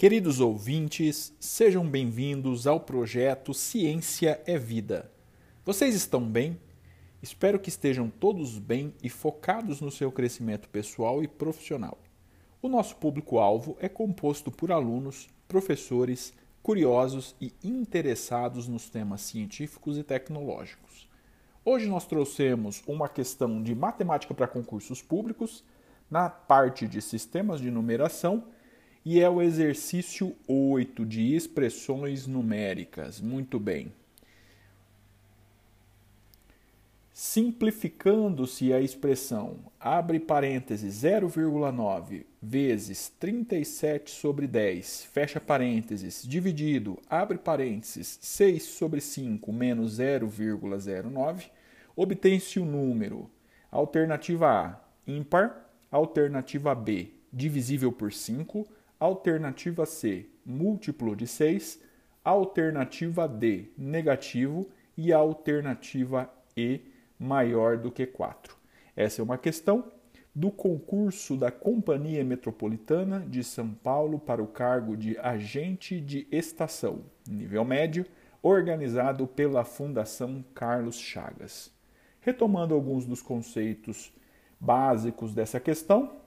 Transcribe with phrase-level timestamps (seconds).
[0.00, 5.12] Queridos ouvintes, sejam bem-vindos ao projeto Ciência é Vida.
[5.62, 6.58] Vocês estão bem?
[7.22, 11.98] Espero que estejam todos bem e focados no seu crescimento pessoal e profissional.
[12.62, 16.32] O nosso público-alvo é composto por alunos, professores,
[16.62, 21.06] curiosos e interessados nos temas científicos e tecnológicos.
[21.62, 25.62] Hoje nós trouxemos uma questão de matemática para concursos públicos
[26.10, 28.44] na parte de sistemas de numeração
[29.04, 33.20] e é o exercício 8 de expressões numéricas.
[33.20, 33.92] Muito bem.
[37.12, 48.18] Simplificando-se a expressão abre parênteses 0,9 vezes 37 sobre 10, fecha parênteses, dividido, abre parênteses,
[48.22, 51.50] 6 sobre 5 menos 0,09,
[51.94, 53.30] obtém-se o número
[53.70, 58.66] alternativa A, ímpar, alternativa B, divisível por 5,
[59.00, 61.80] alternativa C, múltiplo de 6,
[62.22, 66.82] alternativa D, negativo e alternativa E,
[67.18, 68.54] maior do que 4.
[68.94, 69.90] Essa é uma questão
[70.34, 77.00] do concurso da Companhia Metropolitana de São Paulo para o cargo de agente de estação,
[77.26, 78.04] nível médio,
[78.42, 81.72] organizado pela Fundação Carlos Chagas.
[82.20, 84.12] Retomando alguns dos conceitos
[84.60, 86.19] básicos dessa questão,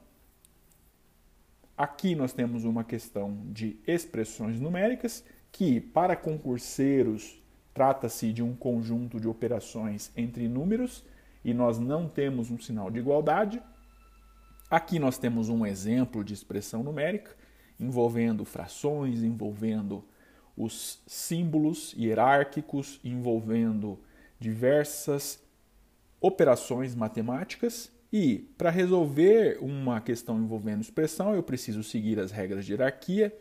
[1.77, 7.43] aqui nós temos uma questão de expressões numéricas que, para concurseiros
[7.73, 11.03] Trata-se de um conjunto de operações entre números
[11.43, 13.61] e nós não temos um sinal de igualdade.
[14.69, 17.35] Aqui nós temos um exemplo de expressão numérica
[17.79, 20.05] envolvendo frações, envolvendo
[20.55, 23.99] os símbolos hierárquicos, envolvendo
[24.39, 25.41] diversas
[26.21, 27.91] operações matemáticas.
[28.13, 33.35] E para resolver uma questão envolvendo expressão, eu preciso seguir as regras de hierarquia.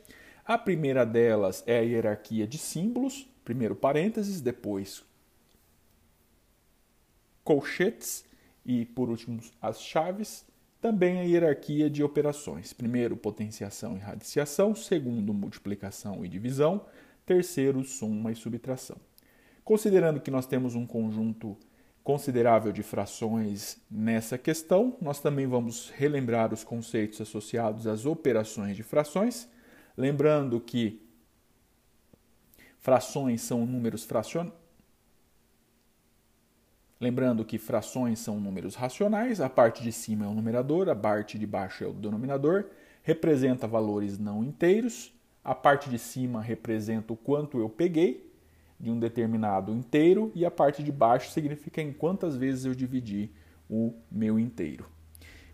[0.47, 5.05] A primeira delas é a hierarquia de símbolos, primeiro parênteses, depois
[7.45, 8.25] colchetes
[8.65, 10.43] e, por último, as chaves.
[10.81, 12.73] Também a hierarquia de operações.
[12.73, 14.75] Primeiro, potenciação e radiciação.
[14.75, 16.87] Segundo, multiplicação e divisão.
[17.27, 18.97] Terceiro, soma e subtração.
[19.63, 21.59] Considerando que nós temos um conjunto
[22.03, 28.83] considerável de frações nessa questão, nós também vamos relembrar os conceitos associados às operações de
[28.83, 29.49] frações.
[29.97, 31.03] Lembrando que
[32.83, 34.53] Frações são números fracionais.
[37.01, 41.39] Lembrando que frações são números racionais, a parte de cima é o numerador, a parte
[41.39, 42.67] de baixo é o denominador,
[43.05, 45.13] representa valores não inteiros,
[45.45, 48.32] a parte de cima representa o quanto eu peguei
[48.83, 53.31] de um determinado inteiro e a parte de baixo significa em quantas vezes eu dividi
[53.71, 54.87] o meu inteiro.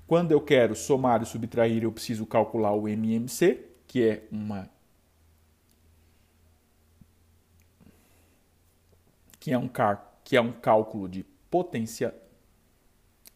[0.07, 4.71] Quando eu quero somar e subtrair, eu preciso calcular o MMC, que é uma
[9.39, 9.71] que é um,
[10.25, 12.15] que é um cálculo de potência,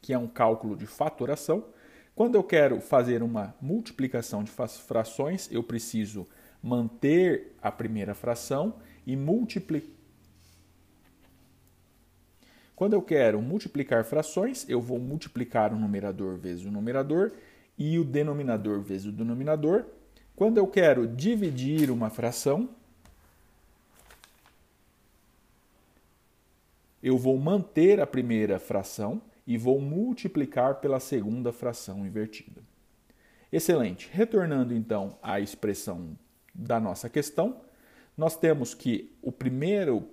[0.00, 1.66] que é um cálculo de fatoração.
[2.14, 6.26] Quando eu quero fazer uma multiplicação de frações, eu preciso
[6.62, 8.74] manter a primeira fração
[9.06, 9.90] e multiplicar.
[12.74, 17.32] Quando eu quero multiplicar frações, eu vou multiplicar o numerador vezes o numerador
[17.78, 19.84] e o denominador vezes o denominador.
[20.34, 22.68] Quando eu quero dividir uma fração,
[27.02, 32.62] eu vou manter a primeira fração e vou multiplicar pela segunda fração invertida.
[33.52, 34.08] Excelente.
[34.12, 36.16] Retornando então à expressão
[36.54, 37.60] da nossa questão,
[38.16, 40.08] nós temos que o primeiro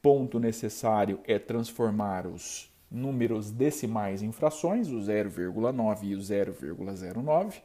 [0.00, 7.62] ponto necessário é transformar os números decimais em frações, o 0,9 e o 0,09.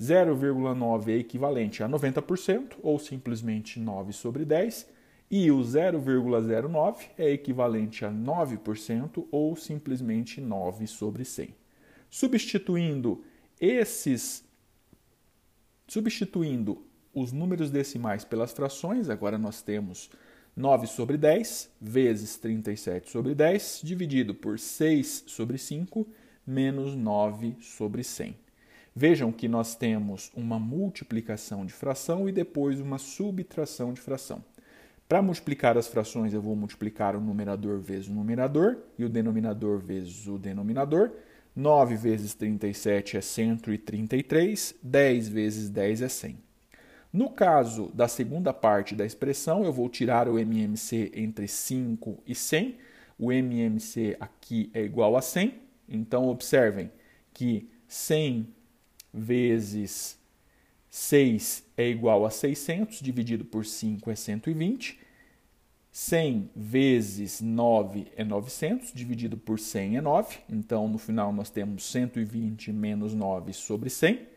[0.00, 4.88] 0,9 é equivalente a 90% ou simplesmente 9 sobre 10
[5.30, 11.54] e o 0,09 é equivalente a 9% ou simplesmente 9 sobre 100.
[12.10, 13.24] Substituindo
[13.60, 14.44] esses
[15.86, 20.10] substituindo os números decimais pelas frações, agora nós temos
[20.56, 26.06] 9 sobre 10 vezes 37 sobre 10 dividido por 6 sobre 5
[26.46, 28.36] menos 9 sobre 100.
[28.94, 34.44] Vejam que nós temos uma multiplicação de fração e depois uma subtração de fração.
[35.08, 39.78] Para multiplicar as frações, eu vou multiplicar o numerador vezes o numerador e o denominador
[39.78, 41.10] vezes o denominador.
[41.56, 46.38] 9 vezes 37 é 133, 10 vezes 10 é 100.
[47.14, 52.34] No caso da segunda parte da expressão, eu vou tirar o MMC entre 5 e
[52.34, 52.76] 100.
[53.16, 55.54] O MMC aqui é igual a 100.
[55.88, 56.90] Então, observem
[57.32, 58.48] que 100
[59.12, 60.18] vezes
[60.90, 64.98] 6 é igual a 600, dividido por 5 é 120.
[65.92, 70.38] 100 vezes 9 é 900, dividido por 100 é 9.
[70.50, 74.33] Então, no final, nós temos 120 menos 9 sobre 100.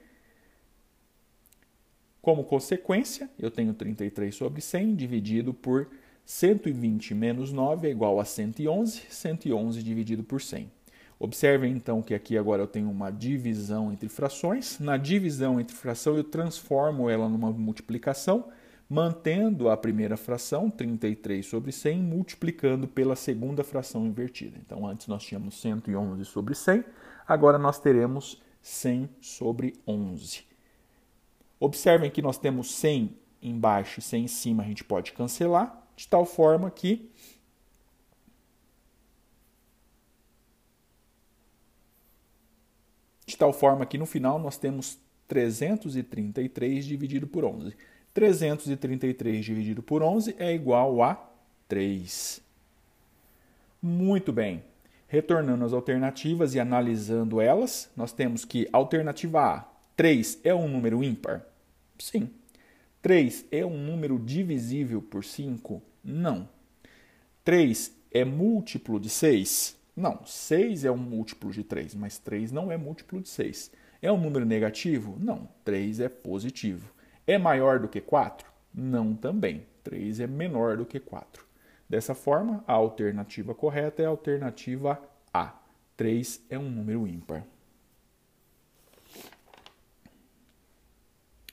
[2.28, 5.88] Como consequência, eu tenho 33 sobre 100 dividido por
[6.26, 10.70] 120 menos 9 é igual a 111, 111 dividido por 100.
[11.18, 14.78] Observem então que aqui agora eu tenho uma divisão entre frações.
[14.78, 18.50] Na divisão entre fração eu transformo ela numa multiplicação
[18.90, 24.58] mantendo a primeira fração, 33 sobre 100, multiplicando pela segunda fração invertida.
[24.60, 26.84] Então, antes nós tínhamos 111 sobre 100,
[27.26, 30.47] agora nós teremos 100 sobre 11.
[31.60, 36.08] Observem que nós temos 100 embaixo e 100 em cima, a gente pode cancelar, de
[36.08, 37.10] tal forma que
[43.26, 47.76] de tal forma que no final nós temos 333 dividido por 11.
[48.14, 51.30] 333 dividido por 11 é igual a
[51.68, 52.42] 3.
[53.82, 54.64] Muito bem.
[55.08, 59.66] Retornando às alternativas e analisando elas, nós temos que alternativa A,
[59.98, 61.44] 3 é um número ímpar?
[61.98, 62.30] Sim.
[63.02, 65.82] 3 é um número divisível por 5?
[66.04, 66.48] Não.
[67.44, 69.76] 3 é múltiplo de 6?
[69.96, 70.24] Não.
[70.24, 73.72] 6 é um múltiplo de 3, mas 3 não é múltiplo de 6.
[74.00, 75.18] É um número negativo?
[75.20, 75.50] Não.
[75.66, 76.94] 3 é positivo.
[77.26, 78.48] É maior do que 4?
[78.72, 79.66] Não também.
[79.84, 81.44] 3 é menor do que 4.
[81.90, 85.02] Dessa forma, a alternativa correta é a alternativa
[85.34, 85.60] A.
[85.96, 87.44] 3 é um número ímpar.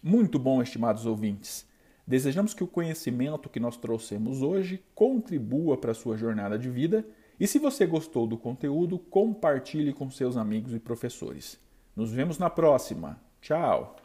[0.07, 1.67] Muito bom, estimados ouvintes.
[2.07, 7.07] Desejamos que o conhecimento que nós trouxemos hoje contribua para a sua jornada de vida
[7.41, 11.59] e, se você gostou do conteúdo, compartilhe com seus amigos e professores.
[11.97, 13.19] Nos vemos na próxima.
[13.41, 14.04] Tchau!